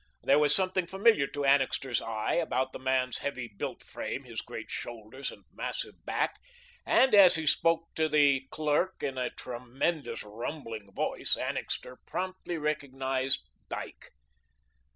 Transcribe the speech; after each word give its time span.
There 0.23 0.39
was 0.39 0.55
something 0.55 0.87
familiar 0.87 1.27
to 1.27 1.45
Annixter's 1.45 2.01
eye 2.01 2.33
about 2.33 2.73
the 2.73 2.79
man's 2.79 3.19
heavy 3.19 3.53
built 3.55 3.83
frame, 3.83 4.23
his 4.23 4.41
great 4.41 4.71
shoulders 4.71 5.31
and 5.31 5.43
massive 5.53 6.03
back, 6.07 6.39
and 6.87 7.13
as 7.13 7.35
he 7.35 7.45
spoke 7.45 7.93
to 7.93 8.09
the 8.09 8.47
clerk 8.49 9.03
in 9.03 9.19
a 9.19 9.29
tremendous, 9.29 10.23
rumbling 10.23 10.91
voice, 10.91 11.37
Annixter 11.37 11.99
promptly 12.07 12.57
recognised 12.57 13.45
Dyke. 13.69 14.09